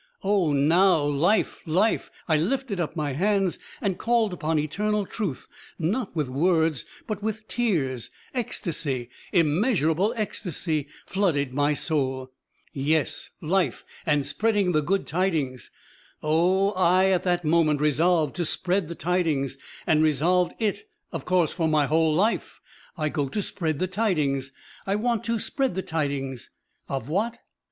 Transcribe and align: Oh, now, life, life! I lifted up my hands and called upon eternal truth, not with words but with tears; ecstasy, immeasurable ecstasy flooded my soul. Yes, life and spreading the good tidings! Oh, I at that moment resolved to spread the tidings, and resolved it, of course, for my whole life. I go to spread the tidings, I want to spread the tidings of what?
Oh, 0.23 0.51
now, 0.51 1.03
life, 1.03 1.61
life! 1.67 2.09
I 2.27 2.35
lifted 2.35 2.79
up 2.79 2.95
my 2.95 3.11
hands 3.11 3.59
and 3.79 3.99
called 3.99 4.33
upon 4.33 4.57
eternal 4.57 5.05
truth, 5.05 5.45
not 5.77 6.15
with 6.15 6.27
words 6.27 6.85
but 7.05 7.21
with 7.21 7.47
tears; 7.47 8.09
ecstasy, 8.33 9.11
immeasurable 9.31 10.11
ecstasy 10.17 10.87
flooded 11.05 11.53
my 11.53 11.75
soul. 11.75 12.31
Yes, 12.73 13.29
life 13.41 13.85
and 14.03 14.25
spreading 14.25 14.71
the 14.71 14.81
good 14.81 15.05
tidings! 15.05 15.69
Oh, 16.23 16.71
I 16.71 17.11
at 17.11 17.21
that 17.25 17.45
moment 17.45 17.79
resolved 17.79 18.35
to 18.37 18.43
spread 18.45 18.87
the 18.87 18.95
tidings, 18.95 19.55
and 19.85 20.01
resolved 20.01 20.55
it, 20.59 20.89
of 21.11 21.25
course, 21.25 21.51
for 21.53 21.67
my 21.67 21.85
whole 21.85 22.15
life. 22.15 22.59
I 22.97 23.09
go 23.09 23.29
to 23.29 23.41
spread 23.43 23.77
the 23.77 23.85
tidings, 23.85 24.51
I 24.87 24.95
want 24.95 25.23
to 25.25 25.37
spread 25.37 25.75
the 25.75 25.83
tidings 25.83 26.49
of 26.89 27.07
what? 27.07 27.37